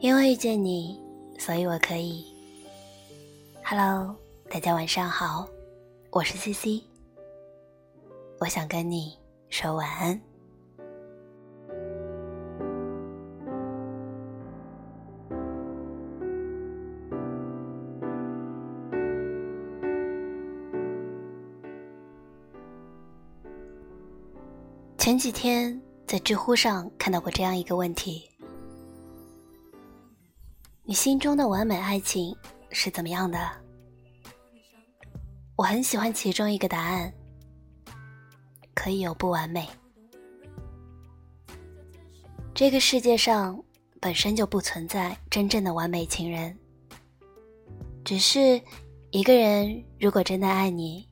[0.00, 1.00] 因为遇见你，
[1.38, 2.24] 所以我可以。
[3.64, 4.16] Hello，
[4.48, 5.46] 大家晚上好，
[6.10, 6.82] 我是 CC，
[8.40, 9.16] 我想跟你
[9.50, 10.27] 说晚安。
[25.18, 28.30] 前几天在知乎上看到过这样一个问题：
[30.84, 32.32] 你心中的完美爱情
[32.70, 33.50] 是怎么样的？
[35.56, 37.12] 我很喜欢其中一个答案：
[38.74, 39.68] 可以有不完美。
[42.54, 43.60] 这个世界上
[44.00, 46.56] 本身就不存在真正的完美情人，
[48.04, 48.62] 只是
[49.10, 51.08] 一个人如果真的爱你，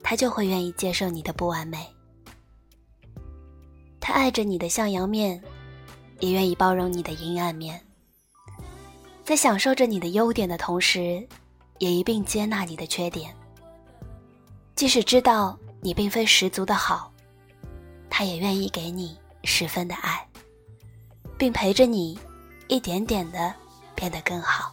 [0.00, 1.78] 他就会愿意接受你的不完美。
[4.00, 5.40] 他爱着你的向阳面，
[6.18, 7.80] 也愿意包容你的阴暗面，
[9.22, 11.24] 在享受着你的优点的同时，
[11.78, 13.34] 也一并接纳你的缺点。
[14.74, 17.12] 即使知道你并非十足的好，
[18.08, 20.26] 他也愿意给你十分的爱，
[21.36, 22.18] 并陪着你
[22.68, 23.54] 一点点的
[23.94, 24.72] 变得更好。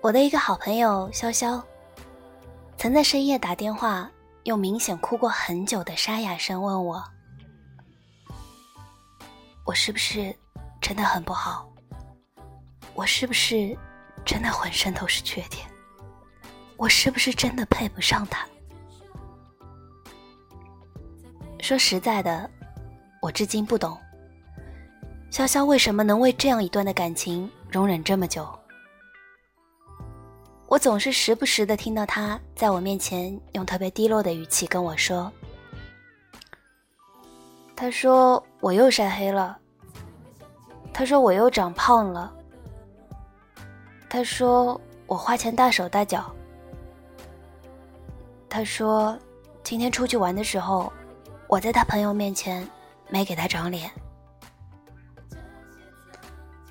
[0.00, 1.62] 我的一个好朋友潇潇。
[2.78, 4.10] 曾在深夜打电话，
[4.44, 7.02] 用明显哭过很久的沙哑声问我
[9.64, 10.36] ：“我是不是
[10.80, 11.66] 真的很不好？
[12.94, 13.76] 我是不是
[14.24, 15.66] 真的浑身都是缺点？
[16.76, 18.46] 我是不是真的配不上他？”
[21.60, 22.48] 说实在的，
[23.22, 23.98] 我至今不懂，
[25.30, 28.46] 潇潇为什么能为这样一段的感情容忍这么久。
[30.68, 35.30] 我总是时不时的听到他在我面前用特别低落的语气跟我说
[37.76, 39.56] ：“他说我又晒黑了，
[40.92, 42.32] 他说我又长胖了，
[44.08, 46.34] 他说我花钱大手大脚，
[48.48, 49.16] 他说
[49.62, 50.92] 今天出去玩的时候，
[51.46, 52.68] 我在他朋友面前
[53.08, 53.88] 没给他长脸。”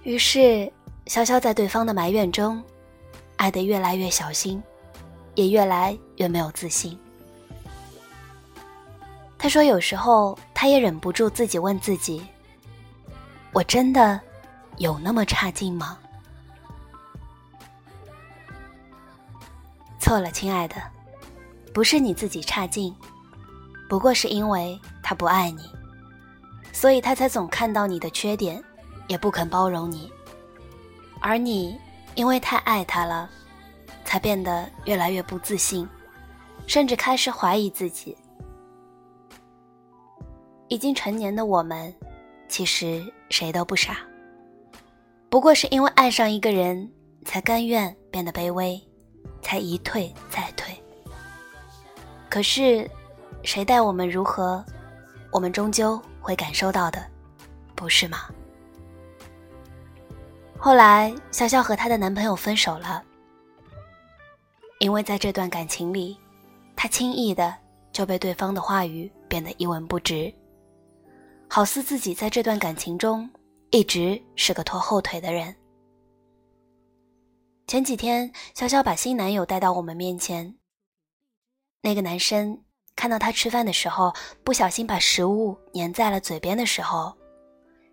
[0.04, 0.70] 于是，
[1.06, 2.62] 潇潇在对方的埋怨中。
[3.38, 4.62] 爱得越来越小心，
[5.36, 6.98] 也越来越没有自信。
[9.38, 12.26] 他说：“有时候他也忍不住自己问自己：
[13.52, 14.20] 我真的
[14.78, 15.98] 有那么差劲吗？”
[20.00, 20.76] 错了，亲爱的，
[21.74, 22.96] 不是你自己差劲，
[23.90, 25.70] 不过是因为他不爱你，
[26.72, 28.64] 所以他才总看到你的缺点，
[29.08, 30.12] 也不肯包容你，
[31.20, 31.78] 而你。
[32.16, 33.30] 因为太爱他了，
[34.04, 35.88] 才变得越来越不自信，
[36.66, 38.18] 甚至开始怀疑自己。
[40.68, 41.94] 已经成年的我们，
[42.48, 43.98] 其实谁都不傻，
[45.30, 46.90] 不过是因为爱上一个人，
[47.24, 48.82] 才甘愿变得卑微，
[49.42, 50.74] 才一退再退。
[52.30, 52.90] 可是，
[53.44, 54.64] 谁待我们如何，
[55.32, 57.06] 我们终究会感受到的，
[57.76, 58.30] 不是吗？
[60.66, 63.04] 后来，潇潇和她的男朋友分手了，
[64.80, 66.18] 因为在这段感情里，
[66.76, 67.56] 她轻易的
[67.92, 70.34] 就被对方的话语变得一文不值，
[71.48, 73.30] 好似自己在这段感情中
[73.70, 75.56] 一直是个拖后腿的人。
[77.68, 80.52] 前几天，潇潇把新男友带到我们面前，
[81.82, 82.60] 那个男生
[82.96, 84.12] 看到她吃饭的时候
[84.44, 87.16] 不小心把食物粘在了嘴边的时候，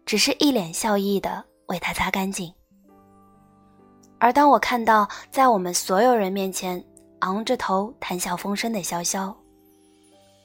[0.07, 2.51] 只是一脸笑意的为她擦干净。
[4.23, 6.83] 而当我看到在我们所有人面前
[7.23, 9.35] 昂着头谈笑风生的潇潇，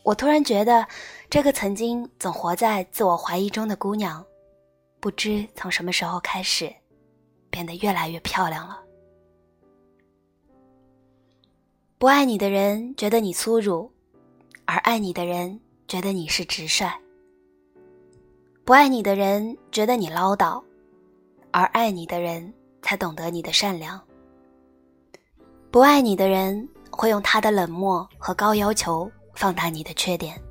[0.02, 0.84] 我突然觉得，
[1.30, 4.26] 这个曾经总活在自我怀疑中的姑娘，
[5.00, 6.74] 不知从什么时候开始，
[7.52, 8.80] 变得越来越漂亮了。
[12.00, 13.92] 不爱你的人觉得你粗鲁，
[14.66, 16.90] 而爱你的人觉得你是直率；
[18.66, 20.60] 不爱你的人觉得你唠叨，
[21.52, 22.52] 而爱你的人。
[22.82, 24.02] 才懂得你的善良。
[25.70, 30.42] 不爱你的人会用他的冷漠和高要求放大你的缺点，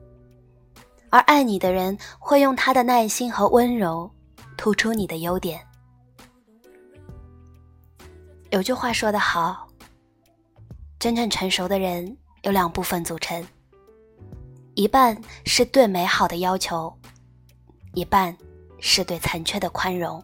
[1.10, 4.10] 而爱你的人会用他的耐心和温柔
[4.56, 5.60] 突出你的优点。
[8.50, 9.66] 有句话说得好，
[10.98, 13.44] 真正成熟的人有两部分组成，
[14.74, 16.94] 一半是对美好的要求，
[17.94, 18.36] 一半
[18.78, 20.22] 是对残缺的宽容。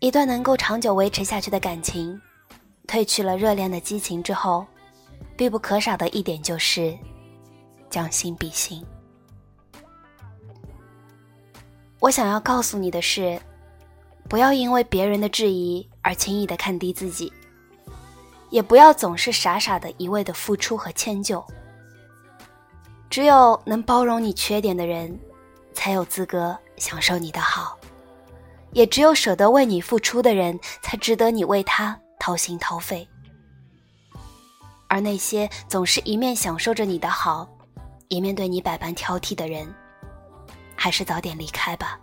[0.00, 2.20] 一段能够长久维持下去的感情，
[2.86, 4.64] 褪去了热恋的激情之后，
[5.36, 6.96] 必不可少的一点就是
[7.90, 8.84] 将心比心。
[11.98, 13.40] 我想要告诉你的是，
[14.28, 17.32] 不要因为别人的质疑而轻易的看低自己，
[18.50, 21.44] 也不要总是傻傻的一味的付出和迁就。
[23.10, 25.18] 只有能包容你缺点的人，
[25.72, 27.77] 才有资格享受你的好；
[28.72, 33.08] 也只有舍得为你付出的人，才值得你为他掏心掏肺。
[34.88, 37.48] 而那些总是一面享受着你的好，
[38.08, 39.72] 一面对你百般挑剔的人，
[40.74, 41.98] 还是早点离开吧。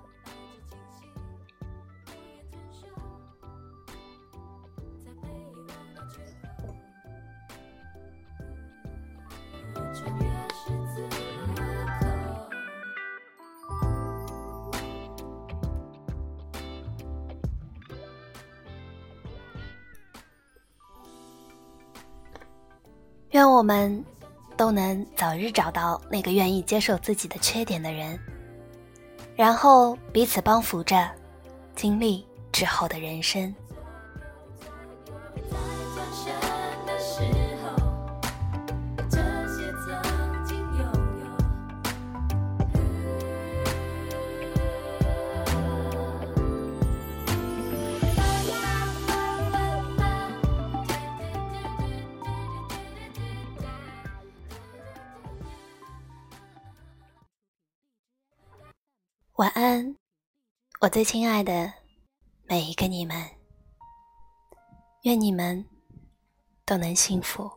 [23.35, 24.01] 愿我们
[24.55, 28.17] 都能早日找到那个愿意接受自己的缺点的人，
[29.35, 31.11] 然后彼此帮扶着，
[31.75, 33.53] 经历之后的人生。
[59.37, 59.97] 晚安，
[60.79, 61.69] 我最亲爱的
[62.45, 63.21] 每一个你们。
[65.01, 65.65] 愿你们
[66.65, 67.51] 都能幸福。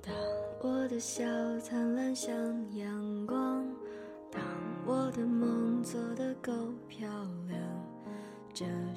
[0.00, 0.14] 当
[0.60, 1.24] 我的笑
[1.58, 2.32] 灿烂像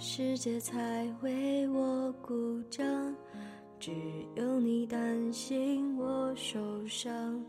[0.05, 2.85] 世界才为我鼓掌，
[3.79, 3.93] 只
[4.35, 7.41] 有你担心我受伤。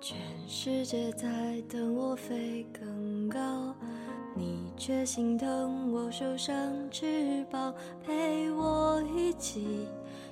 [0.00, 0.16] 全
[0.48, 3.74] 世界在等我飞更高，
[4.34, 6.56] 你却心疼我受伤
[6.90, 9.86] 翅膀，陪我一起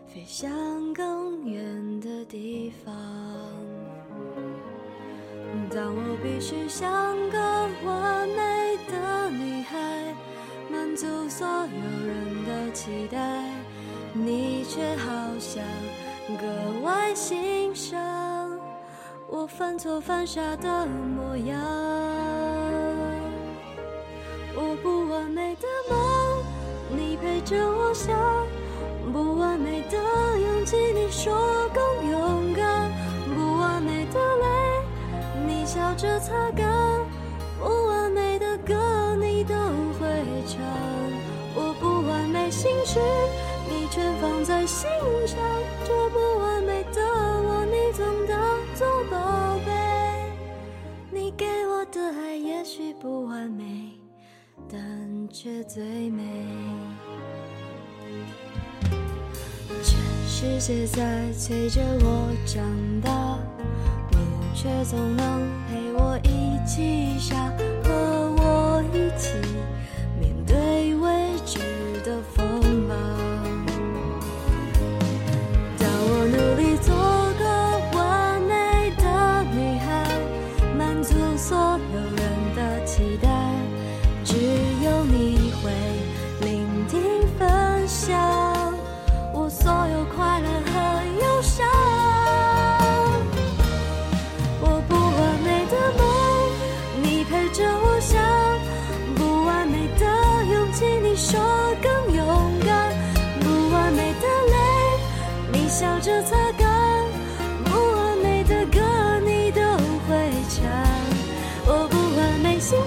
[0.07, 0.51] 飞向
[0.95, 2.95] 更远的地方。
[5.71, 7.39] 当我必须像个
[7.85, 10.17] 完美的女孩。
[10.79, 13.19] 满足所有人的期待，
[14.13, 15.11] 你却好
[15.41, 15.61] 像
[16.37, 16.47] 格
[16.85, 17.99] 外欣赏
[19.27, 21.61] 我犯错犯傻的模样。
[24.55, 26.45] 我不完美的梦，
[26.97, 28.17] 你陪着我想；
[29.13, 29.99] 不完美的
[30.39, 31.35] 勇气，你说
[31.75, 32.89] 更勇敢；
[33.35, 34.47] 不完美的泪，
[35.45, 36.65] 你笑着擦干；
[37.59, 37.88] 不
[42.59, 42.99] 心事，
[43.69, 44.91] 你全放在心
[45.29, 45.39] 上。
[45.85, 49.73] 这不完美的我，你总当作宝贝。
[51.13, 53.93] 你给我的爱也许不完美，
[54.69, 56.25] 但却最美。
[59.85, 59.97] 全
[60.27, 62.61] 世界在催着我长
[63.01, 63.39] 大，
[64.11, 64.19] 你
[64.53, 67.37] 却总能陪我一起傻，
[67.85, 69.31] 和我一起。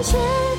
[0.02, 0.51] 前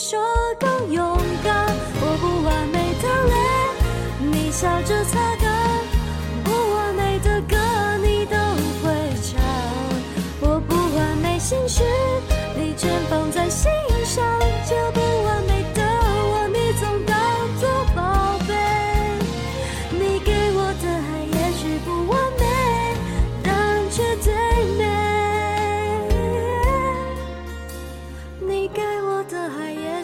[0.00, 0.29] 说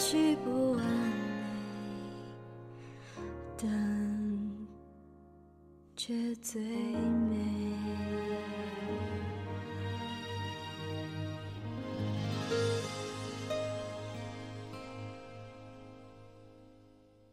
[0.08, 0.86] 许不完美，
[3.58, 3.66] 但
[5.96, 7.55] 却最美。